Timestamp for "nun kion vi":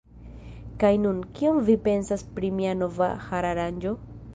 1.01-1.77